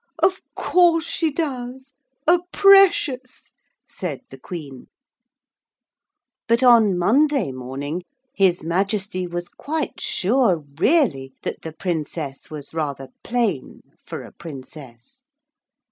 [0.17, 1.93] 'Of course she does,
[2.25, 3.51] a precious,'
[3.87, 4.87] said the Queen.
[6.47, 8.01] But on Monday morning
[8.33, 15.21] His Majesty was quite sure really that the Princess was rather plain, for a Princess.